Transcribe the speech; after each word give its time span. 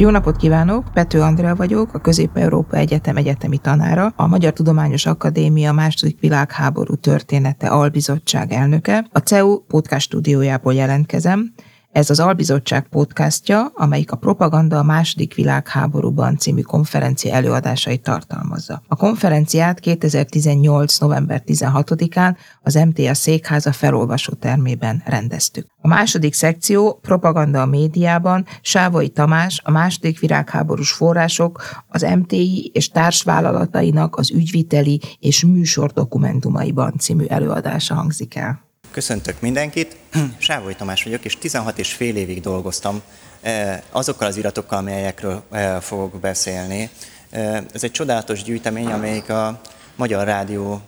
Jó 0.00 0.10
napot 0.10 0.36
kívánok! 0.36 0.84
Pető 0.92 1.20
Andrea 1.20 1.54
vagyok, 1.54 1.94
a 1.94 1.98
Közép-Európa 1.98 2.76
Egyetem 2.76 3.16
egyetemi 3.16 3.58
tanára, 3.58 4.12
a 4.16 4.26
Magyar 4.26 4.52
Tudományos 4.52 5.06
Akadémia 5.06 5.72
második 5.72 6.20
világháború 6.20 6.94
története 6.94 7.68
albizottság 7.68 8.52
elnöke. 8.52 9.06
A 9.12 9.18
CEU 9.18 9.58
podcast 9.58 10.06
stúdiójából 10.06 10.74
jelentkezem, 10.74 11.52
ez 11.98 12.10
az 12.10 12.20
Albizottság 12.20 12.88
podcastja, 12.88 13.70
amelyik 13.74 14.12
a 14.12 14.16
Propaganda 14.16 14.78
a 14.78 14.82
második 14.82 15.34
világháborúban 15.34 16.36
című 16.36 16.60
konferencia 16.60 17.32
előadásait 17.32 18.02
tartalmazza. 18.02 18.82
A 18.88 18.96
konferenciát 18.96 19.80
2018. 19.80 20.98
november 20.98 21.42
16-án 21.46 22.36
az 22.62 22.74
MTA 22.74 23.14
székháza 23.14 23.72
felolvasó 23.72 24.32
termében 24.32 25.02
rendeztük. 25.06 25.66
A 25.80 25.88
második 25.88 26.34
szekció 26.34 26.98
Propaganda 27.02 27.60
a 27.60 27.66
médiában 27.66 28.46
Sávai 28.60 29.08
Tamás 29.08 29.60
a 29.64 29.70
második 29.70 30.18
világháborús 30.20 30.92
források 30.92 31.62
az 31.88 32.02
MTI 32.02 32.70
és 32.74 32.88
társvállalatainak 32.88 34.16
az 34.16 34.30
ügyviteli 34.30 35.00
és 35.20 35.44
műsor 35.44 35.90
dokumentumaiban 35.90 36.94
című 36.98 37.24
előadása 37.24 37.94
hangzik 37.94 38.34
el. 38.34 38.67
Köszöntök 38.90 39.40
mindenkit, 39.40 39.96
Sávoly 40.38 40.74
Tamás 40.74 41.02
vagyok, 41.02 41.24
és 41.24 41.38
16 41.38 41.78
és 41.78 41.92
fél 41.92 42.16
évig 42.16 42.40
dolgoztam 42.40 43.02
eh, 43.40 43.80
azokkal 43.90 44.26
az 44.26 44.36
iratokkal, 44.36 44.78
amelyekről 44.78 45.42
eh, 45.50 45.80
fogok 45.80 46.20
beszélni. 46.20 46.90
Eh, 47.30 47.62
ez 47.72 47.84
egy 47.84 47.90
csodálatos 47.90 48.42
gyűjtemény, 48.42 48.86
amelyik 48.86 49.30
a 49.30 49.60
Magyar 49.96 50.24
Rádió 50.24 50.80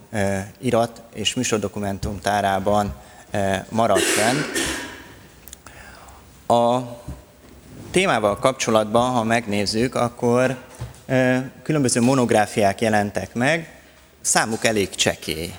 irat 0.59 1.01
és 1.13 1.33
műsordokumentum 1.33 2.19
tárában 2.19 2.93
maradt 3.69 4.01
fenn. 4.01 4.37
A 6.47 6.81
témával 7.91 8.39
kapcsolatban, 8.39 9.11
ha 9.11 9.23
megnézzük, 9.23 9.95
akkor 9.95 10.57
különböző 11.63 12.01
monográfiák 12.01 12.81
jelentek 12.81 13.33
meg, 13.33 13.81
számuk 14.21 14.65
elég 14.65 14.89
csekély. 14.89 15.53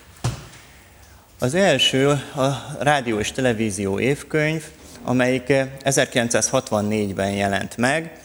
Az 1.42 1.54
első 1.54 2.08
a 2.36 2.66
rádió 2.78 3.18
és 3.18 3.32
televízió 3.32 3.98
évkönyv, 3.98 4.64
amelyik 5.04 5.52
1964-ben 5.84 7.30
jelent 7.30 7.76
meg, 7.76 8.18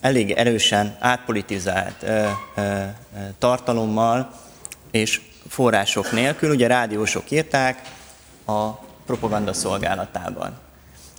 elég 0.00 0.30
erősen 0.30 0.96
átpolitizált 0.98 2.02
ö, 2.02 2.26
ö, 2.56 2.82
tartalommal 3.38 4.32
és 4.90 5.20
források 5.48 6.12
nélkül, 6.12 6.50
ugye 6.50 6.66
rádiósok 6.66 7.30
írták 7.30 7.80
a 8.46 8.70
propaganda 9.06 9.52
szolgálatában. 9.52 10.58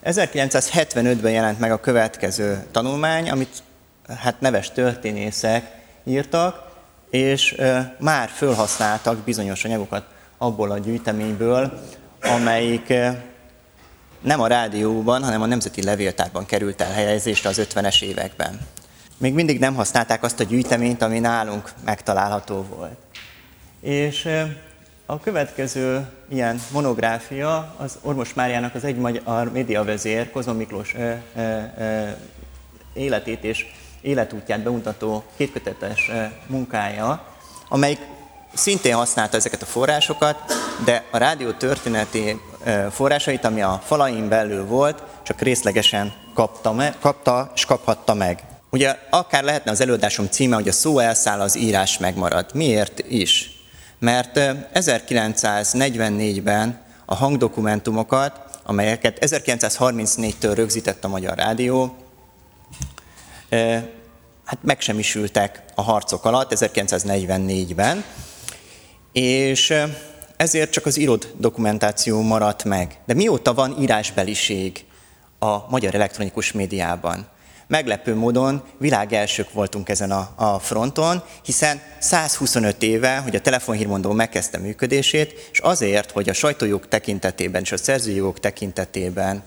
1975-ben 0.03 1.31
jelent 1.31 1.59
meg 1.59 1.71
a 1.71 1.79
következő 1.79 2.65
tanulmány, 2.71 3.29
amit 3.29 3.63
hát 4.17 4.41
neves 4.41 4.71
történészek 4.71 5.71
írtak, 6.03 6.71
és 7.09 7.55
ö, 7.57 7.79
már 7.99 8.29
fölhasználtak 8.29 9.17
bizonyos 9.17 9.65
anyagokat 9.65 10.15
abból 10.37 10.71
a 10.71 10.77
gyűjteményből, 10.77 11.81
amelyik 12.21 12.89
eh, 12.89 13.17
nem 14.21 14.41
a 14.41 14.47
rádióban, 14.47 15.23
hanem 15.23 15.41
a 15.41 15.45
Nemzeti 15.45 15.83
Levéltárban 15.83 16.45
került 16.45 16.81
el 16.81 16.91
helyezésre 16.91 17.49
az 17.49 17.67
50-es 17.73 18.01
években. 18.01 18.59
Még 19.17 19.33
mindig 19.33 19.59
nem 19.59 19.75
használták 19.75 20.23
azt 20.23 20.39
a 20.39 20.43
gyűjteményt, 20.43 21.01
ami 21.01 21.19
nálunk 21.19 21.71
megtalálható 21.85 22.65
volt. 22.75 22.97
És 23.81 24.25
eh, 24.25 24.49
a 25.09 25.19
következő 25.19 26.07
ilyen 26.29 26.61
monográfia 26.71 27.73
az 27.77 27.97
Ormos 28.01 28.33
Máriának 28.33 28.75
az 28.75 28.83
egy 28.83 28.97
magyar 28.97 29.51
médiavezér, 29.51 30.31
Kozma 30.31 30.53
Miklós 30.53 30.93
ö, 30.93 31.13
ö, 31.35 31.59
ö, 31.77 32.09
életét 32.93 33.43
és 33.43 33.65
életútját 34.01 34.63
bemutató 34.63 35.23
kétkötetes 35.35 36.11
munkája, 36.47 37.25
amelyik 37.69 37.99
szintén 38.53 38.95
használta 38.95 39.37
ezeket 39.37 39.61
a 39.61 39.65
forrásokat, 39.65 40.37
de 40.85 41.03
a 41.11 41.17
rádió 41.17 41.51
történeti 41.51 42.41
forrásait, 42.91 43.45
ami 43.45 43.61
a 43.61 43.81
falain 43.85 44.27
belül 44.27 44.65
volt, 44.65 45.03
csak 45.23 45.41
részlegesen 45.41 46.13
kapta, 46.33 46.71
me, 46.71 46.95
kapta 46.99 47.51
és 47.55 47.65
kaphatta 47.65 48.13
meg. 48.13 48.43
Ugye 48.69 48.95
akár 49.09 49.43
lehetne 49.43 49.71
az 49.71 49.81
előadásom 49.81 50.27
címe, 50.27 50.55
hogy 50.55 50.67
a 50.67 50.71
szó 50.71 50.99
elszáll, 50.99 51.39
az 51.39 51.57
írás 51.57 51.97
megmarad. 51.97 52.49
Miért 52.53 52.99
is? 53.07 53.51
Mert 53.99 54.39
1944-ben 54.73 56.81
a 57.05 57.15
hangdokumentumokat, 57.15 58.59
amelyeket 58.63 59.17
1934-től 59.21 60.51
rögzített 60.55 61.03
a 61.03 61.07
Magyar 61.07 61.37
Rádió, 61.37 61.95
hát 64.45 64.57
megsemmisültek 64.61 65.63
a 65.75 65.81
harcok 65.81 66.25
alatt 66.25 66.51
1944-ben, 66.55 68.03
és 69.17 69.73
ezért 70.35 70.71
csak 70.71 70.85
az 70.85 70.97
írott 70.97 71.27
dokumentáció 71.37 72.21
maradt 72.21 72.63
meg. 72.63 72.99
De 73.05 73.13
mióta 73.13 73.53
van 73.53 73.81
írásbeliség 73.81 74.85
a 75.39 75.69
magyar 75.69 75.95
elektronikus 75.95 76.51
médiában? 76.51 77.27
Meglepő 77.67 78.15
módon 78.15 78.63
világelsők 78.77 79.51
voltunk 79.51 79.89
ezen 79.89 80.11
a, 80.11 80.29
a 80.35 80.59
fronton, 80.59 81.23
hiszen 81.43 81.81
125 81.99 82.83
éve, 82.83 83.17
hogy 83.17 83.35
a 83.35 83.41
telefonhírmondó 83.41 84.11
megkezdte 84.11 84.57
működését, 84.57 85.49
és 85.51 85.59
azért, 85.59 86.11
hogy 86.11 86.29
a 86.29 86.33
sajtójog 86.33 86.87
tekintetében 86.87 87.61
és 87.61 87.71
a 87.71 87.77
szerzőjogok 87.77 88.39
tekintetében 88.39 89.43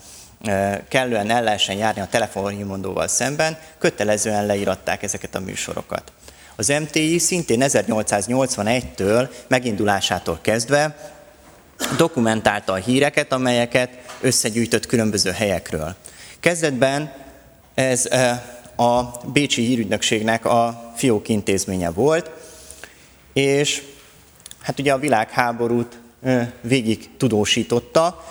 kellően 0.88 1.30
el 1.30 1.42
lehessen 1.42 1.76
járni 1.76 2.00
a 2.00 2.08
telefonhírmondóval 2.10 3.08
szemben, 3.08 3.58
kötelezően 3.78 4.46
leíratták 4.46 5.02
ezeket 5.02 5.34
a 5.34 5.40
műsorokat. 5.40 6.12
Az 6.60 6.68
MTI 6.68 7.18
szintén 7.18 7.62
1881-től 7.62 9.28
megindulásától 9.48 10.38
kezdve 10.42 11.12
dokumentálta 11.96 12.72
a 12.72 12.76
híreket, 12.76 13.32
amelyeket 13.32 13.90
összegyűjtött 14.20 14.86
különböző 14.86 15.30
helyekről. 15.30 15.94
Kezdetben 16.40 17.12
ez 17.74 18.06
eh, 18.06 18.40
a 18.76 19.20
Bécsi 19.32 19.62
hírügynökségnek 19.62 20.44
a 20.44 20.92
fiók 20.96 21.28
intézménye 21.28 21.90
volt, 21.90 22.30
és 23.32 23.82
hát 24.62 24.78
ugye 24.78 24.92
a 24.92 24.98
világháborút 24.98 25.98
eh, 26.22 26.50
végig 26.60 27.10
tudósította. 27.16 28.24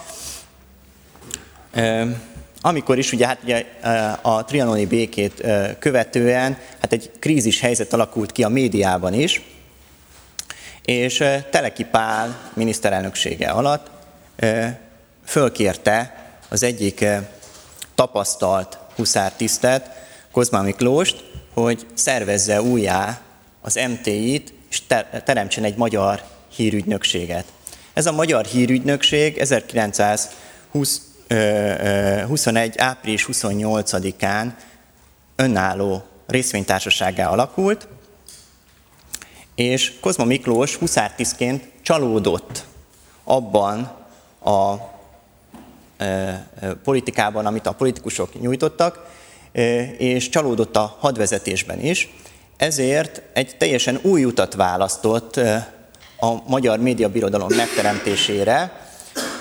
Amikor 2.62 2.98
is 2.98 3.12
ugye, 3.12 3.28
hát 3.28 3.40
ugye 3.44 3.66
a 4.22 4.46
trianoni 4.46 4.86
békét 4.86 5.44
követően 5.80 6.58
hát 6.82 6.94
egy 6.94 7.12
krízis 7.20 7.60
helyzet 7.60 7.94
alakult 7.94 8.32
ki 8.32 8.44
a 8.44 8.50
médiában 8.50 9.14
is, 9.14 9.42
és 10.86 11.24
Teleki 11.50 11.84
Pál 11.84 12.52
miniszterelnöksége 12.54 13.50
alatt 13.50 13.90
fölkérte 15.26 16.26
az 16.50 16.64
egyik 16.64 17.06
tapasztalt 17.96 18.78
huszártisztet, 18.96 19.90
Kozma 20.32 20.62
Miklóst, 20.62 21.24
hogy 21.54 21.86
szervezze 21.94 22.62
újjá 22.62 23.22
az 23.62 23.80
MTI-t, 23.90 24.54
és 24.70 24.82
teremtsen 25.24 25.64
egy 25.64 25.76
magyar 25.76 26.24
hírügynökséget. 26.56 27.46
Ez 27.94 28.06
a 28.06 28.12
magyar 28.12 28.46
hírügynökség 28.46 29.38
1920 29.38 31.02
21. 31.30 32.78
április 32.78 33.28
28-án 33.32 34.54
önálló 35.36 36.04
részvénytársaságá 36.28 37.30
alakult, 37.30 37.88
és 39.56 39.94
Kozma 40.00 40.24
Miklós 40.24 40.76
huszártisztként 40.76 41.64
csalódott 41.82 42.66
abban 43.24 43.92
a 44.44 44.76
politikában, 46.84 47.46
amit 47.46 47.68
a 47.68 47.72
politikusok 47.72 48.42
nyújtottak, 48.42 49.08
és 49.98 50.30
csalódott 50.30 50.76
a 50.76 50.98
hadvezetésben 51.00 51.80
is. 51.80 52.14
Ezért 52.58 53.22
egy 53.34 53.56
teljesen 53.58 54.00
új 54.02 54.24
utat 54.24 54.54
választott 54.54 55.38
a 56.20 56.48
magyar 56.48 56.80
médiabirodalom 56.80 57.56
megteremtésére, 57.56 58.89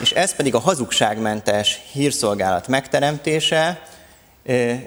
és 0.01 0.11
ez 0.11 0.35
pedig 0.35 0.55
a 0.55 0.59
hazugságmentes 0.59 1.81
hírszolgálat 1.93 2.69
megteremtése, 2.69 3.83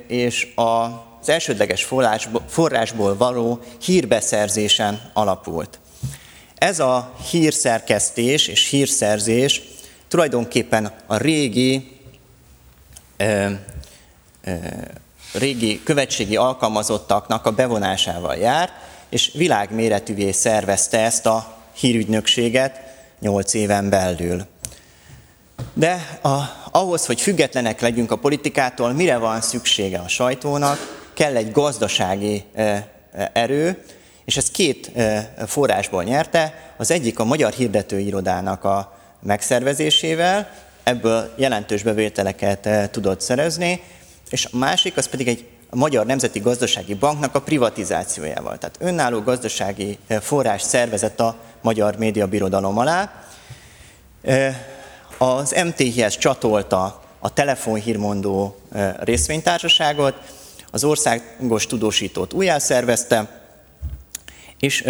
és 0.07 0.47
az 0.55 1.29
elsődleges 1.29 1.87
forrásból 2.47 3.17
való 3.17 3.59
hírbeszerzésen 3.81 5.11
alapult. 5.13 5.79
Ez 6.55 6.79
a 6.79 7.13
hírszerkesztés 7.29 8.47
és 8.47 8.69
hírszerzés 8.69 9.61
tulajdonképpen 10.07 10.91
a 11.05 11.17
régi, 11.17 11.99
régi 15.33 15.83
követségi 15.83 16.35
alkalmazottaknak 16.35 17.45
a 17.45 17.51
bevonásával 17.51 18.35
jár, 18.35 18.71
és 19.09 19.31
világméretűvé 19.33 20.31
szervezte 20.31 20.99
ezt 20.99 21.25
a 21.25 21.57
hírügynökséget, 21.73 22.81
8 23.19 23.53
éven 23.53 23.89
belül. 23.89 24.45
De 25.73 26.19
a, 26.21 26.37
ahhoz, 26.71 27.05
hogy 27.05 27.21
függetlenek 27.21 27.81
legyünk 27.81 28.11
a 28.11 28.15
politikától, 28.15 28.91
mire 28.93 29.17
van 29.17 29.41
szüksége 29.41 29.99
a 29.99 30.07
sajtónak? 30.07 30.77
Kell 31.13 31.35
egy 31.35 31.51
gazdasági 31.51 32.43
erő, 33.33 33.83
és 34.25 34.37
ez 34.37 34.51
két 34.51 34.91
forrásból 35.47 36.03
nyerte. 36.03 36.73
Az 36.77 36.91
egyik 36.91 37.19
a 37.19 37.23
Magyar 37.23 37.51
Hirdetőirodának 37.51 38.63
a 38.63 38.97
megszervezésével, 39.23 40.49
ebből 40.83 41.33
jelentős 41.37 41.83
bevételeket 41.83 42.91
tudott 42.91 43.21
szerezni, 43.21 43.81
és 44.29 44.45
a 44.51 44.57
másik 44.57 44.97
az 44.97 45.07
pedig 45.07 45.27
egy 45.27 45.45
a 45.69 45.75
Magyar 45.75 46.05
Nemzeti 46.05 46.39
Gazdasági 46.39 46.93
Banknak 46.93 47.35
a 47.35 47.41
privatizációjával. 47.41 48.57
Tehát 48.57 48.77
önálló 48.79 49.19
gazdasági 49.19 49.97
forrás 50.19 50.61
szervezett 50.61 51.19
a 51.19 51.35
Magyar 51.61 51.97
Média 51.97 52.27
Birodalom 52.27 52.77
alá. 52.77 53.11
Az 55.23 55.55
MTH-hez 55.65 56.17
csatolta 56.17 57.01
a 57.19 57.33
telefonhírmondó 57.33 58.55
részvénytársaságot, 58.99 60.15
az 60.71 60.83
országos 60.83 61.65
tudósítót 61.65 62.33
újjászervezte, 62.33 63.41
és 64.59 64.87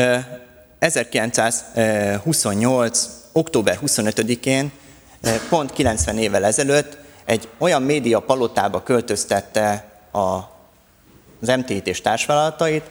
1928. 0.80 3.10
október 3.32 3.80
25-én, 3.86 4.72
pont 5.50 5.74
90 5.74 6.18
évvel 6.18 6.46
ezelőtt 6.46 6.98
egy 7.26 7.48
olyan 7.58 7.82
média 7.82 8.20
palotába 8.20 8.84
költöztette 8.84 9.92
a, 10.12 10.20
az 11.42 11.48
MTT 11.58 11.88
és 11.88 12.02
társvállalatait, 12.02 12.90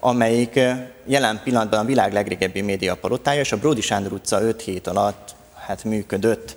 amelyik 0.00 0.60
jelen 1.06 1.40
pillanatban 1.44 1.78
a 1.78 1.84
világ 1.84 2.12
legrégebbi 2.12 2.60
média 2.60 2.94
palotája, 2.94 3.40
és 3.40 3.52
a 3.52 3.56
Bródi 3.56 3.80
Sándor 3.80 4.12
utca 4.12 4.40
5 4.40 4.62
hét 4.62 4.86
alatt 4.86 5.36
hát 5.68 5.84
működött 5.84 6.56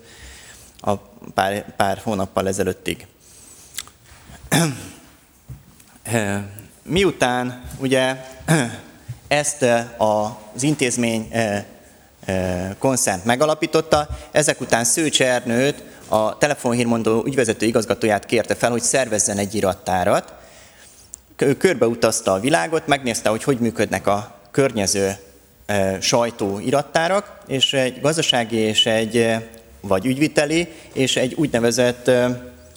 a 0.81 0.95
pár, 1.33 1.75
pár 1.75 2.01
hónappal 2.03 2.47
ezelőttig. 2.47 3.07
Miután 6.83 7.63
ugye 7.79 8.15
ezt 9.27 9.65
az 9.97 10.63
intézmény 10.63 11.31
konszent 12.77 13.25
megalapította, 13.25 14.07
ezek 14.31 14.61
után 14.61 14.83
Szőcs 14.83 15.21
Ernőt, 15.21 15.83
a 16.07 16.37
telefonhírmondó 16.37 17.23
ügyvezető 17.25 17.65
igazgatóját 17.65 18.25
kérte 18.25 18.55
fel, 18.55 18.71
hogy 18.71 18.81
szervezzen 18.81 19.37
egy 19.37 19.55
irattárat. 19.55 20.33
Ő 21.37 21.57
körbeutazta 21.57 22.31
a 22.31 22.39
világot, 22.39 22.87
megnézte, 22.87 23.29
hogy 23.29 23.43
hogy 23.43 23.59
működnek 23.59 24.07
a 24.07 24.35
környező 24.51 25.15
sajtó 25.99 26.59
irattárak, 26.59 27.37
és 27.47 27.73
egy 27.73 28.01
gazdasági 28.01 28.57
és 28.57 28.85
egy 28.85 29.35
vagy 29.81 30.05
ügyviteli, 30.05 30.67
és 30.93 31.15
egy 31.15 31.33
úgynevezett 31.33 32.11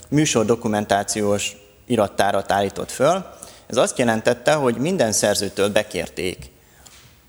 műsordokumentációs 0.08 1.56
irattárat 1.86 2.52
állított 2.52 2.90
föl. 2.90 3.24
Ez 3.66 3.76
azt 3.76 3.98
jelentette, 3.98 4.52
hogy 4.52 4.76
minden 4.76 5.12
szerzőtől 5.12 5.68
bekérték 5.68 6.50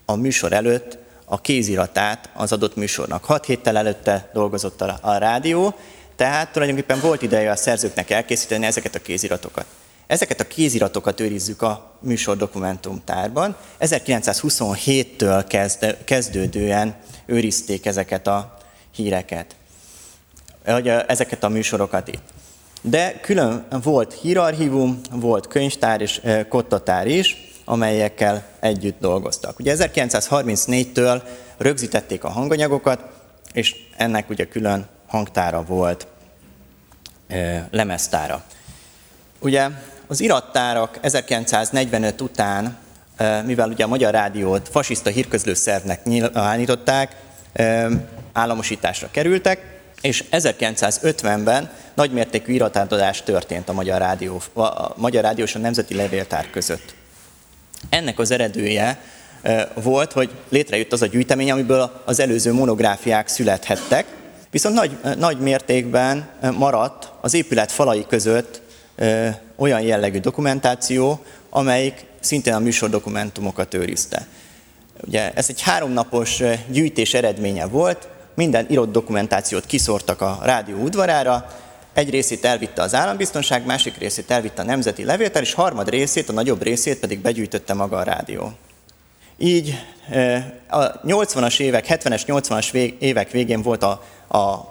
a 0.05 0.15
műsor 0.15 0.53
előtt 0.53 0.97
a 1.25 1.41
kéziratát 1.41 2.29
az 2.33 2.51
adott 2.51 2.75
műsornak. 2.75 3.23
Hat 3.23 3.45
héttel 3.45 3.77
előtte 3.77 4.29
dolgozott 4.33 4.81
a, 4.81 4.97
a 5.01 5.17
rádió, 5.17 5.73
tehát 6.15 6.51
tulajdonképpen 6.51 6.99
volt 6.99 7.21
ideje 7.21 7.51
a 7.51 7.55
szerzőknek 7.55 8.09
elkészíteni 8.09 8.65
ezeket 8.65 8.95
a 8.95 8.99
kéziratokat. 8.99 9.65
Ezeket 10.07 10.39
a 10.39 10.47
kéziratokat 10.47 11.19
őrizzük 11.19 11.61
a 11.61 11.97
műsor 11.99 12.37
dokumentumtárban. 12.37 13.55
1927-től 13.79 15.45
kezd, 15.47 15.97
kezdődően 16.03 16.95
őrizték 17.25 17.85
ezeket 17.85 18.27
a 18.27 18.57
híreket, 18.95 19.55
ezeket 21.07 21.43
a 21.43 21.49
műsorokat 21.49 22.07
itt. 22.07 22.23
De 22.81 23.19
külön 23.21 23.65
volt 23.83 24.13
hírarchívum, 24.13 25.01
volt 25.11 25.47
könyvtár 25.47 26.01
és 26.01 26.21
kottatár 26.49 27.07
is, 27.07 27.53
amelyekkel 27.65 28.43
együtt 28.59 28.99
dolgoztak. 28.99 29.59
Ugye 29.59 29.75
1934-től 29.77 31.21
rögzítették 31.57 32.23
a 32.23 32.29
hanganyagokat, 32.29 32.99
és 33.53 33.75
ennek 33.97 34.29
ugye 34.29 34.45
külön 34.45 34.87
hangtára 35.07 35.63
volt, 35.63 36.07
lemeztára. 37.71 38.43
Ugye 39.39 39.67
az 40.07 40.19
irattárak 40.19 40.97
1945 41.01 42.21
után, 42.21 42.77
mivel 43.45 43.69
ugye 43.69 43.83
a 43.83 43.87
Magyar 43.87 44.13
Rádiót 44.13 44.69
fasiszta 44.69 45.09
hírközlő 45.09 45.53
szervnek 45.53 46.03
nyilvánították, 46.03 47.15
államosításra 48.33 49.07
kerültek, 49.11 49.74
és 50.01 50.23
1950-ben 50.31 51.71
nagymértékű 51.93 52.53
iratátadás 52.53 53.23
történt 53.23 53.69
a 53.69 53.73
Magyar 53.73 53.99
Rádió, 53.99 54.41
a 54.53 54.93
Magyar 54.95 55.23
Rádió 55.23 55.43
és 55.43 55.55
a 55.55 55.59
Nemzeti 55.59 55.95
Levéltár 55.95 56.49
között. 56.49 56.95
Ennek 57.89 58.19
az 58.19 58.31
eredője 58.31 58.99
volt, 59.73 60.11
hogy 60.11 60.29
létrejött 60.49 60.93
az 60.93 61.01
a 61.01 61.05
gyűjtemény, 61.05 61.51
amiből 61.51 62.01
az 62.05 62.19
előző 62.19 62.53
monográfiák 62.53 63.27
születhettek, 63.27 64.05
viszont 64.51 64.75
nagy, 64.75 64.97
nagy 65.17 65.39
mértékben 65.39 66.29
maradt 66.57 67.11
az 67.21 67.33
épület 67.33 67.71
falai 67.71 68.05
között 68.07 68.61
olyan 69.55 69.81
jellegű 69.81 70.19
dokumentáció, 70.19 71.25
amelyik 71.49 72.05
szintén 72.19 72.53
a 72.53 72.59
műsor 72.59 72.89
dokumentumokat 72.89 73.73
őrizte. 73.73 74.27
Ugye 75.07 75.31
ez 75.33 75.45
egy 75.49 75.61
háromnapos 75.61 76.41
gyűjtés 76.67 77.13
eredménye 77.13 77.65
volt, 77.65 78.07
minden 78.35 78.65
írott 78.69 78.91
dokumentációt 78.91 79.65
kiszórtak 79.65 80.21
a 80.21 80.39
rádió 80.43 80.77
udvarára, 80.77 81.45
egy 81.93 82.09
részét 82.09 82.45
elvitte 82.45 82.81
az 82.81 82.95
állambiztonság, 82.95 83.65
másik 83.65 83.97
részét 83.97 84.31
elvitte 84.31 84.61
a 84.61 84.65
nemzeti 84.65 85.03
levéltár, 85.03 85.41
és 85.41 85.53
harmad 85.53 85.89
részét, 85.89 86.29
a 86.29 86.33
nagyobb 86.33 86.63
részét 86.63 86.99
pedig 86.99 87.19
begyűjtötte 87.19 87.73
maga 87.73 87.97
a 87.97 88.03
rádió. 88.03 88.51
Így 89.37 89.79
a 90.69 91.01
80-as 91.01 91.59
évek, 91.59 91.85
70-es, 91.89 92.21
80-as 92.27 92.73
évek 92.99 93.31
végén 93.31 93.61
volt 93.61 93.83
a, 93.83 94.03
a 94.37 94.67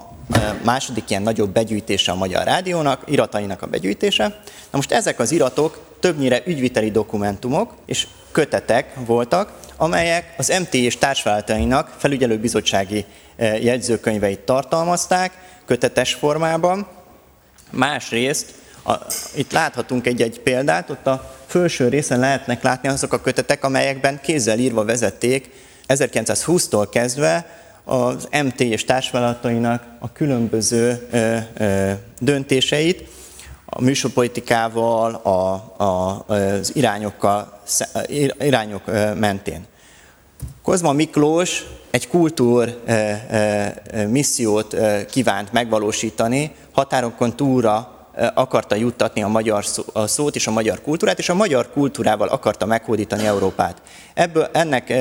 második 0.64 1.10
ilyen 1.10 1.22
nagyobb 1.22 1.50
begyűjtése 1.50 2.12
a 2.12 2.14
Magyar 2.14 2.44
Rádiónak, 2.44 3.02
iratainak 3.06 3.62
a 3.62 3.66
begyűjtése. 3.66 4.26
Na 4.70 4.76
most 4.76 4.92
ezek 4.92 5.18
az 5.18 5.32
iratok 5.32 5.84
többnyire 6.00 6.42
ügyviteli 6.46 6.90
dokumentumok 6.90 7.74
és 7.86 8.06
kötetek 8.32 8.94
voltak, 9.06 9.52
amelyek 9.76 10.34
az 10.36 10.52
MT 10.60 10.74
és 10.74 10.98
társvállalatainak 10.98 11.94
felügyelőbizottsági 11.98 13.04
jegyzőkönyveit 13.38 14.40
tartalmazták, 14.40 15.32
kötetes 15.66 16.14
formában. 16.14 16.86
Másrészt, 17.70 18.54
a, 18.84 18.92
itt 19.34 19.52
láthatunk 19.52 20.06
egy-egy 20.06 20.40
példát, 20.40 20.90
ott 20.90 21.06
a 21.06 21.34
felső 21.46 21.88
részen 21.88 22.18
lehetnek 22.18 22.62
látni 22.62 22.88
azok 22.88 23.12
a 23.12 23.20
kötetek, 23.20 23.64
amelyekben 23.64 24.20
kézzel 24.22 24.58
írva 24.58 24.84
vezették 24.84 25.50
1920-tól 25.88 26.86
kezdve 26.90 27.46
az 27.84 28.28
MT 28.44 28.60
és 28.60 28.84
társvállalatainak 28.84 29.84
a 29.98 30.12
különböző 30.12 31.08
ö, 31.10 31.36
ö, 31.54 31.90
döntéseit, 32.20 33.08
a 33.66 33.80
műsorpolitikával, 33.80 35.14
a, 35.14 35.54
a, 35.84 36.24
az 36.26 36.74
irányokkal, 36.74 37.62
irányok 38.38 38.82
mentén. 39.18 39.66
Kozma 40.62 40.92
Miklós 40.92 41.64
egy 41.90 42.08
kultúr 42.08 42.80
missziót 44.08 44.76
kívánt 45.10 45.52
megvalósítani, 45.52 46.50
határokon 46.72 47.36
túlra 47.36 47.88
akarta 48.34 48.74
juttatni 48.74 49.22
a 49.22 49.28
magyar 49.28 49.64
szót 50.06 50.36
és 50.36 50.46
a 50.46 50.50
magyar 50.50 50.80
kultúrát, 50.82 51.18
és 51.18 51.28
a 51.28 51.34
magyar 51.34 51.70
kultúrával 51.72 52.28
akarta 52.28 52.66
meghódítani 52.66 53.26
Európát. 53.26 53.82
Ebből 54.14 54.48
ennek 54.52 54.92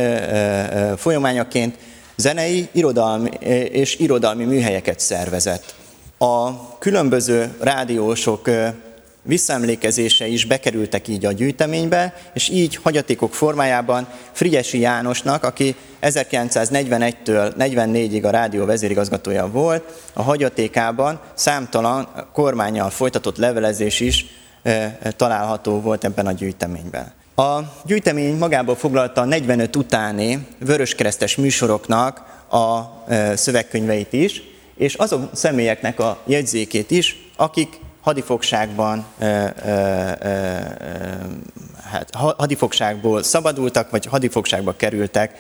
folyamányaként 0.97 1.77
zenei, 2.15 2.69
irodalmi 2.71 3.29
és 3.71 3.99
irodalmi 3.99 4.45
műhelyeket 4.45 4.99
szervezett. 4.99 5.75
A 6.17 6.77
különböző 6.77 7.55
rádiósok 7.59 8.49
visszaemlékezése 9.23 10.27
is 10.27 10.45
bekerültek 10.45 11.07
így 11.07 11.25
a 11.25 11.31
gyűjteménybe, 11.31 12.13
és 12.33 12.49
így 12.49 12.75
hagyatékok 12.75 13.33
formájában 13.33 14.07
Frigyesi 14.31 14.79
Jánosnak, 14.79 15.43
aki 15.43 15.75
1941-től 16.01 17.53
44-ig 17.59 18.23
a 18.23 18.29
rádió 18.29 18.65
vezérigazgatója 18.65 19.47
volt, 19.47 19.83
a 20.13 20.21
hagyatékában 20.21 21.19
számtalan 21.33 22.07
kormányjal 22.33 22.89
folytatott 22.89 23.37
levelezés 23.37 23.99
is 23.99 24.25
található 25.15 25.81
volt 25.81 26.03
ebben 26.03 26.27
a 26.27 26.31
gyűjteményben. 26.31 27.11
A 27.35 27.59
gyűjtemény 27.85 28.37
magából 28.37 28.75
foglalta 28.75 29.21
a 29.21 29.25
45 29.25 29.75
utáni 29.75 30.47
vöröskeresztes 30.59 31.35
műsoroknak 31.35 32.21
a 32.51 32.81
szövegkönyveit 33.35 34.13
is, 34.13 34.41
és 34.77 34.93
azok 34.93 35.29
személyeknek 35.33 35.99
a 35.99 36.21
jegyzékét 36.25 36.91
is, 36.91 37.31
akik 37.35 37.79
hadifogságban, 38.03 39.05
hát 41.83 42.09
hadifogságból 42.37 43.23
szabadultak, 43.23 43.89
vagy 43.89 44.05
hadifogságba 44.05 44.75
kerültek, 44.75 45.35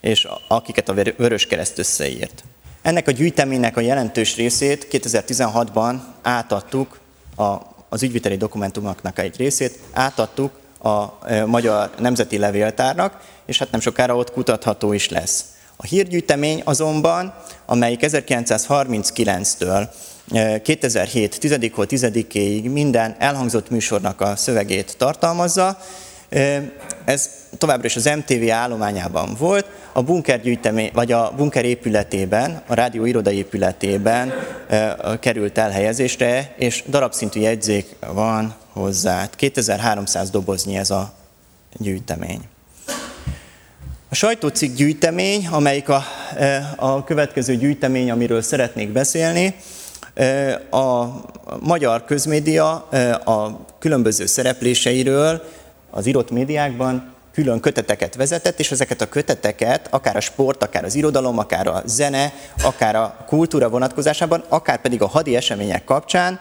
és 0.00 0.28
akiket 0.48 0.88
a 0.88 0.94
Vörös 0.94 1.46
Kereszt 1.46 1.78
összeírt. 1.78 2.44
Ennek 2.82 3.08
a 3.08 3.10
gyűjteménynek 3.10 3.76
a 3.76 3.80
jelentős 3.80 4.36
részét 4.36 4.86
2016-ban 4.90 5.96
átadtuk, 6.22 6.98
a, 7.36 7.56
az 7.88 8.02
ügyviteli 8.02 8.36
dokumentumoknak 8.36 9.18
egy 9.18 9.36
részét 9.36 9.78
átadtuk 9.92 10.52
a 10.82 11.06
Magyar 11.46 11.90
Nemzeti 11.98 12.38
Levéltárnak, 12.38 13.20
és 13.46 13.58
hát 13.58 13.70
nem 13.70 13.80
sokára 13.80 14.16
ott 14.16 14.32
kutatható 14.32 14.92
is 14.92 15.08
lesz. 15.08 15.44
A 15.76 15.86
hírgyűjtemény 15.86 16.62
azonban, 16.64 17.34
amelyik 17.66 18.00
1939-től 18.02 19.88
2007. 20.62 21.38
10. 21.38 21.58
10-ig 21.60 22.72
minden 22.72 23.16
elhangzott 23.18 23.70
műsornak 23.70 24.20
a 24.20 24.36
szövegét 24.36 24.94
tartalmazza, 24.98 25.78
ez 27.04 27.30
továbbra 27.58 27.86
is 27.86 27.96
az 27.96 28.10
MTV 28.16 28.50
állományában 28.50 29.34
volt, 29.38 29.66
a 29.92 30.02
bunker 30.02 30.40
gyűjtemény, 30.40 30.90
vagy 30.94 31.12
a 31.12 31.32
bunker 31.36 31.64
épületében, 31.64 32.62
a 32.66 32.74
rádió 32.74 33.04
irodai 33.04 33.36
épületében 33.36 34.32
került 35.20 35.58
elhelyezésre, 35.58 36.54
és 36.56 36.84
darabszintű 36.88 37.40
jegyzék 37.40 37.96
van 38.12 38.54
hozzá. 38.72 39.28
2300 39.30 40.30
doboznyi 40.30 40.76
ez 40.76 40.90
a 40.90 41.12
gyűjtemény. 41.72 42.40
A 44.08 44.14
sajtócikk 44.14 44.76
gyűjtemény, 44.76 45.46
amelyik 45.46 45.88
a, 45.88 46.02
a 46.76 47.04
következő 47.04 47.56
gyűjtemény, 47.56 48.10
amiről 48.10 48.42
szeretnék 48.42 48.88
beszélni, 48.88 49.54
a 50.70 51.06
magyar 51.60 52.04
közmédia 52.04 52.72
a 53.24 53.64
különböző 53.78 54.26
szerepléseiről 54.26 55.42
az 55.90 56.06
írott 56.06 56.30
médiákban 56.30 57.14
külön 57.32 57.60
köteteket 57.60 58.14
vezetett, 58.14 58.58
és 58.58 58.70
ezeket 58.70 59.00
a 59.00 59.08
köteteket 59.08 59.88
akár 59.90 60.16
a 60.16 60.20
sport, 60.20 60.62
akár 60.62 60.84
az 60.84 60.94
irodalom, 60.94 61.38
akár 61.38 61.66
a 61.66 61.82
zene, 61.84 62.32
akár 62.62 62.96
a 62.96 63.24
kultúra 63.26 63.68
vonatkozásában, 63.68 64.44
akár 64.48 64.80
pedig 64.80 65.02
a 65.02 65.06
hadi 65.06 65.36
események 65.36 65.84
kapcsán, 65.84 66.40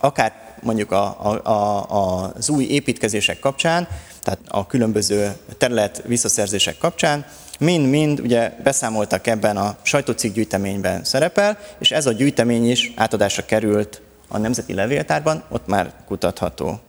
akár 0.00 0.51
mondjuk 0.62 0.92
a, 0.92 1.16
a, 1.22 1.50
a, 1.90 2.32
az 2.34 2.48
új 2.48 2.64
építkezések 2.64 3.38
kapcsán, 3.38 3.88
tehát 4.22 4.38
a 4.48 4.66
különböző 4.66 5.32
terület 5.58 6.02
visszaszerzések 6.06 6.78
kapcsán, 6.78 7.26
mind-mind 7.58 8.20
ugye 8.20 8.52
beszámoltak 8.62 9.26
ebben 9.26 9.56
a 9.56 9.76
sajtócikk 9.82 10.34
gyűjteményben 10.34 11.04
szerepel, 11.04 11.58
és 11.78 11.90
ez 11.90 12.06
a 12.06 12.12
gyűjtemény 12.12 12.70
is 12.70 12.92
átadásra 12.96 13.44
került 13.44 14.02
a 14.28 14.38
Nemzeti 14.38 14.74
Levéltárban, 14.74 15.42
ott 15.48 15.66
már 15.66 15.92
kutatható. 16.06 16.80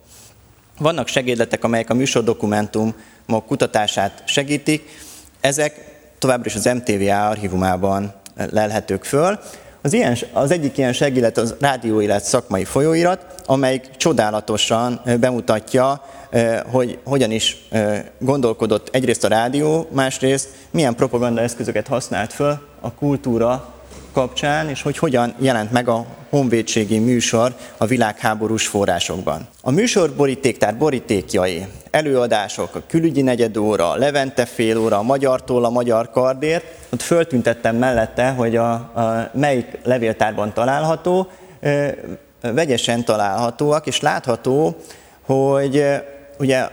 Vannak 0.78 1.08
segédletek, 1.08 1.64
amelyek 1.64 1.90
a 1.90 1.94
műsordokumentumok 1.94 3.46
kutatását 3.46 4.22
segítik, 4.26 4.88
ezek 5.40 5.92
továbbra 6.18 6.46
is 6.46 6.54
az 6.54 6.64
MTVA 6.64 7.28
archívumában 7.28 8.14
lelhetők 8.34 9.04
föl. 9.04 9.38
Az, 9.84 9.92
ilyen, 9.92 10.16
az 10.32 10.50
egyik 10.50 10.78
ilyen 10.78 10.92
segélet 10.92 11.38
az 11.38 11.54
rádióélet 11.60 12.24
szakmai 12.24 12.64
folyóirat, 12.64 13.24
amelyik 13.46 13.90
csodálatosan 13.96 15.00
bemutatja, 15.20 16.04
hogy 16.66 16.98
hogyan 17.04 17.30
is 17.30 17.66
gondolkodott 18.18 18.88
egyrészt 18.92 19.24
a 19.24 19.28
rádió, 19.28 19.88
másrészt 19.92 20.48
milyen 20.70 20.94
propaganda 20.94 21.40
eszközöket 21.40 21.86
használt 21.86 22.32
föl 22.32 22.58
a 22.80 22.92
kultúra 22.92 23.74
kapcsán, 24.14 24.68
és 24.68 24.82
hogy 24.82 24.98
hogyan 24.98 25.34
jelent 25.38 25.72
meg 25.72 25.88
a 25.88 26.06
honvédségi 26.30 26.98
műsor 26.98 27.54
a 27.76 27.86
világháborús 27.86 28.66
forrásokban. 28.66 29.48
A 29.62 29.70
műsor 29.70 30.14
borítéktár 30.16 30.76
borítékjai, 30.76 31.66
előadások, 31.90 32.74
a 32.74 32.82
külügyi 32.88 33.22
negyedóra, 33.22 33.90
a 33.90 33.96
Levente 33.96 34.44
fél 34.44 34.78
óra, 34.78 34.98
a 34.98 35.02
magyartól 35.02 35.64
a 35.64 35.70
magyar 35.70 36.10
kardért, 36.10 36.64
ott 36.92 37.02
föltüntettem 37.02 37.76
mellette, 37.76 38.30
hogy 38.30 38.56
a, 38.56 38.72
a 38.72 39.30
melyik 39.32 39.78
levéltárban 39.84 40.52
található, 40.52 41.28
vegyesen 42.40 43.04
találhatóak, 43.04 43.86
és 43.86 44.00
látható, 44.00 44.76
hogy 45.22 45.84
ugye, 46.38 46.68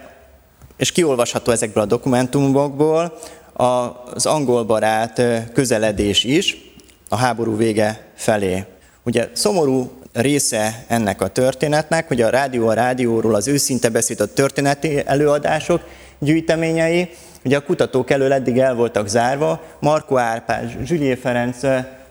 és 0.77 0.91
kiolvasható 0.91 1.51
ezekből 1.51 1.83
a 1.83 1.87
dokumentumokból, 1.87 3.17
az 3.53 4.25
angol 4.25 4.63
barát 4.63 5.21
közeledés 5.53 6.23
is, 6.23 6.70
a 7.11 7.15
háború 7.15 7.57
vége 7.57 8.01
felé. 8.15 8.65
Ugye 9.03 9.29
szomorú 9.33 9.91
része 10.13 10.83
ennek 10.87 11.21
a 11.21 11.27
történetnek, 11.27 12.07
hogy 12.07 12.21
a 12.21 12.29
rádió 12.29 12.67
a 12.67 12.73
rádióról 12.73 13.35
az 13.35 13.47
őszinte 13.47 13.89
beszéd 13.89 14.21
a 14.21 14.33
történeti 14.33 15.01
előadások 15.05 15.81
gyűjteményei, 16.19 17.09
ugye 17.45 17.57
a 17.57 17.63
kutatók 17.63 18.09
elől 18.09 18.33
eddig 18.33 18.57
el 18.57 18.75
voltak 18.75 19.07
zárva, 19.07 19.63
Marko 19.79 20.17
Árpád, 20.17 20.77
Zsülié 20.85 21.15
Ferenc 21.15 21.57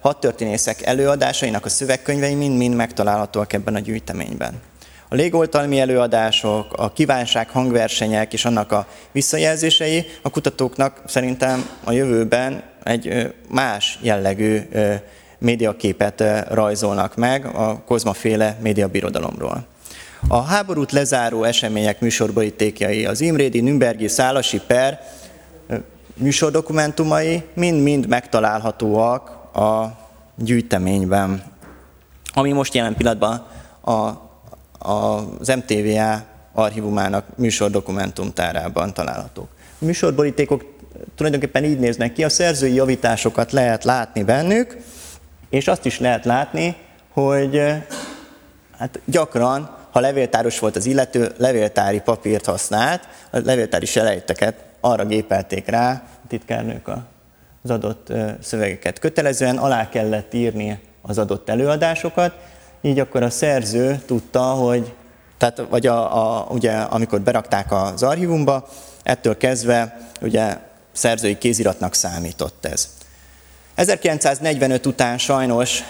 hat 0.01 0.21
történészek 0.21 0.83
előadásainak 0.83 1.65
a 1.65 1.69
szövegkönyvei 1.69 2.35
mind-mind 2.35 2.75
megtalálhatóak 2.75 3.53
ebben 3.53 3.75
a 3.75 3.79
gyűjteményben. 3.79 4.70
A 5.13 5.15
légoltalmi 5.15 5.81
előadások, 5.81 6.73
a 6.73 6.93
kívánság 6.93 7.49
hangversenyek 7.49 8.33
és 8.33 8.45
annak 8.45 8.73
a 8.73 8.87
visszajelzései 9.13 10.07
a 10.23 10.31
kutatóknak 10.31 11.03
szerintem 11.07 11.69
a 11.85 11.93
jövőben 11.93 12.63
egy 12.83 13.35
más 13.49 13.99
jellegű 14.03 14.61
médiaképet 15.39 16.25
rajzolnak 16.49 17.17
meg 17.17 17.47
a 17.47 17.83
kozmaféle 17.87 18.57
médiabirodalomról. 18.61 19.67
A 20.29 20.41
háborút 20.41 20.93
lezáró 20.93 21.45
események 21.45 22.01
műsorborítékjai, 22.01 23.07
az 23.07 23.21
Imrédi, 23.21 23.61
Nürnbergi, 23.61 24.09
Szálasi 24.09 24.61
per 24.67 25.01
műsordokumentumai 26.15 27.43
mind-mind 27.55 28.09
megtalálhatóak 28.09 29.29
a 29.57 29.99
gyűjteményben, 30.35 31.43
ami 32.33 32.53
most 32.53 32.75
jelen 32.75 32.95
pillanatban 32.95 33.47
a, 33.81 34.30
az 34.83 35.49
MTVA 35.49 36.23
archívumának 36.53 37.25
műsordokumentumtárában 37.37 38.95
találhatók. 38.95 39.49
A 39.81 39.85
műsorborítékok 39.85 40.65
tulajdonképpen 41.15 41.65
így 41.65 41.79
néznek 41.79 42.13
ki, 42.13 42.25
a 42.25 42.29
szerzői 42.29 42.75
javításokat 42.75 43.53
lehet 43.53 43.85
látni 43.85 44.23
bennük, 44.23 44.77
és 45.51 45.69
azt 45.69 45.85
is 45.85 45.99
lehet 45.99 46.25
látni, 46.25 46.77
hogy 47.13 47.63
hát 48.79 49.01
gyakran, 49.05 49.77
ha 49.91 50.01
levéltáros 50.01 50.59
volt 50.59 50.77
az 50.77 50.87
illető, 50.87 51.33
levéltári 51.37 52.01
papírt 52.01 52.47
használt, 52.47 53.09
a 53.31 53.39
levéltári 53.45 53.87
selejteket 53.87 54.65
arra 54.81 55.05
gépelték 55.05 55.69
rá 55.69 56.03
a 56.25 56.27
titkárnők 56.29 56.89
az 57.63 57.71
adott 57.71 58.13
szövegeket. 58.41 58.99
Kötelezően 58.99 59.57
alá 59.57 59.89
kellett 59.89 60.35
írni 60.35 60.81
az 61.03 61.19
adott 61.19 61.49
előadásokat, 61.49 62.33
így 62.81 62.99
akkor 62.99 63.23
a 63.23 63.31
szerző 63.31 64.03
tudta, 64.07 64.43
hogy 64.43 64.93
tehát, 65.39 65.63
vagy 65.71 65.87
a, 65.87 66.39
a, 66.39 66.47
ugye, 66.51 66.73
amikor 66.73 67.21
berakták 67.21 67.73
az 67.73 68.03
archívumba, 68.03 68.69
ettől 69.03 69.37
kezdve 69.37 70.09
ugye 70.21 70.57
szerzői 70.93 71.39
kéziratnak 71.39 71.95
számított 71.95 72.67
ez. 72.67 72.89
1945 73.75 74.87
után 74.87 75.19
sajnos 75.19 75.83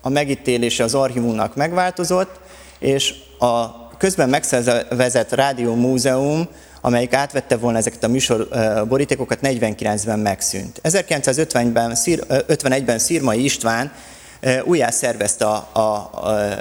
a 0.00 0.08
megítélése 0.08 0.84
az 0.84 0.94
archívumnak 0.94 1.56
megváltozott, 1.56 2.40
és 2.78 3.14
a 3.38 3.86
közben 3.96 4.28
megszervezett 4.28 5.32
Rádió 5.32 5.74
Múzeum, 5.74 6.48
amelyik 6.80 7.14
átvette 7.14 7.56
volna 7.56 7.78
ezeket 7.78 8.04
a 8.04 8.08
műsorborítékokat, 8.08 9.38
49-ben 9.42 10.18
megszűnt. 10.18 10.80
1951-ben, 10.82 11.92
51-ben 11.94 12.98
Szirmai 12.98 13.44
István 13.44 13.92
újjá 14.64 14.90
szervezte 14.90 15.46
a, 15.46 15.68
a, 15.72 15.80
a 15.80 16.10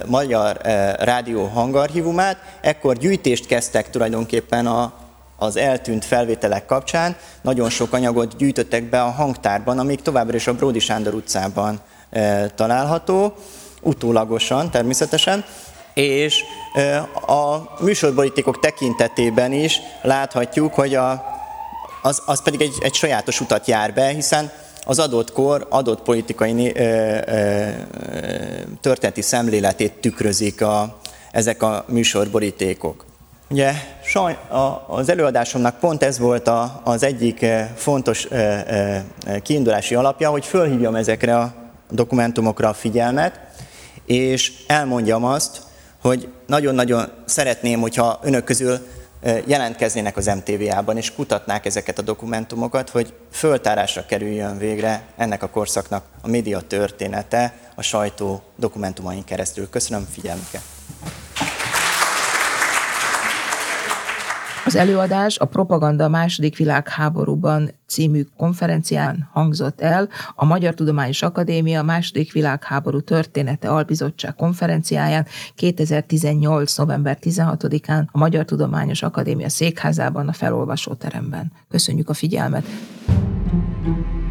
Magyar 0.06 0.58
Rádió 1.00 1.46
hangarchívumát, 1.46 2.38
ekkor 2.62 2.98
gyűjtést 2.98 3.46
kezdtek 3.46 3.90
tulajdonképpen 3.90 4.68
a, 4.68 4.94
az 5.38 5.58
eltűnt 5.58 6.06
felvételek 6.06 6.66
kapcsán. 6.66 7.16
Nagyon 7.42 7.70
sok 7.70 7.94
anyagot 7.94 8.38
gyűjtöttek 8.38 8.90
be 8.90 9.02
a 9.02 9.10
hangtárban, 9.10 9.80
amik 9.80 10.02
továbbra 10.02 10.36
is 10.36 10.48
a 10.48 10.54
Bródi 10.54 10.80
Sándor 10.80 11.14
utcában 11.14 11.80
e, 12.10 12.50
található, 12.50 13.34
utólagosan 13.82 14.72
természetesen, 14.72 15.46
és 15.94 16.44
e, 16.74 16.98
a 17.34 17.70
műsorborítékok 17.80 18.60
tekintetében 18.60 19.52
is 19.52 19.80
láthatjuk, 20.02 20.74
hogy 20.74 20.96
a, 20.96 21.24
az, 22.02 22.22
az 22.26 22.42
pedig 22.42 22.62
egy, 22.62 22.74
egy 22.80 22.94
sajátos 22.94 23.40
utat 23.42 23.68
jár 23.68 23.94
be, 23.94 24.08
hiszen 24.08 24.52
az 24.86 25.00
adott 25.00 25.32
kor 25.32 25.68
adott 25.70 26.02
politikai 26.02 26.72
történeti 28.82 29.22
szemléletét 29.22 29.94
tükrözik 29.94 30.62
a, 30.62 30.98
ezek 31.32 31.64
a 31.64 31.86
műsorborítékok. 31.88 33.06
Ugye 33.50 33.74
saj, 34.04 34.38
a, 34.50 34.86
az 34.88 35.10
előadásomnak 35.10 35.80
pont 35.80 36.04
ez 36.04 36.20
volt 36.20 36.48
a, 36.48 36.82
az 36.84 37.04
egyik 37.04 37.46
fontos 37.76 38.26
e, 38.26 38.36
e, 38.36 39.40
kiindulási 39.40 39.96
alapja, 39.96 40.30
hogy 40.30 40.46
fölhívjam 40.46 40.96
ezekre 40.96 41.38
a 41.38 41.54
dokumentumokra 41.92 42.70
a 42.70 42.74
figyelmet, 42.74 43.40
és 44.06 44.52
elmondjam 44.68 45.24
azt, 45.24 45.62
hogy 46.02 46.30
nagyon-nagyon 46.48 47.06
szeretném, 47.26 47.80
hogyha 47.80 48.20
önök 48.24 48.44
közül 48.44 48.80
jelentkeznének 49.46 50.18
az 50.18 50.26
MTVA-ban, 50.26 50.98
és 50.98 51.14
kutatnák 51.14 51.66
ezeket 51.66 52.00
a 52.00 52.02
dokumentumokat, 52.02 52.90
hogy 52.90 53.14
föltárásra 53.32 54.06
kerüljön 54.06 54.58
végre 54.58 55.06
ennek 55.18 55.44
a 55.44 55.50
korszaknak 55.50 56.06
a 56.22 56.28
média 56.28 56.60
története 56.62 57.54
a 57.76 57.82
sajtó 57.82 58.42
dokumentumain 58.56 59.24
keresztül. 59.24 59.70
Köszönöm 59.70 60.08
figyelmüket! 60.12 60.62
Az 64.66 64.76
előadás 64.76 65.38
a 65.38 65.46
Propaganda 65.46 66.10
második 66.10 66.58
világháborúban 66.58 67.72
című 67.88 68.24
konferencián 68.38 69.30
hangzott 69.32 69.82
el 69.82 70.10
a 70.36 70.46
Magyar 70.46 70.74
Tudományos 70.74 71.22
Akadémia 71.22 71.84
második 71.84 72.32
világháború 72.32 73.00
története 73.00 73.70
albizottság 73.70 74.36
konferenciáján 74.36 75.26
2018. 75.56 76.76
november 76.78 77.18
16-án 77.22 78.06
a 78.12 78.18
Magyar 78.18 78.46
Tudományos 78.46 79.02
Akadémia 79.02 79.50
székházában 79.50 80.28
a 80.28 80.34
felolvasóteremben. 80.34 81.52
Köszönjük 81.70 82.10
a 82.10 82.14
figyelmet! 82.14 82.66
thank 83.86 84.08
you 84.14 84.25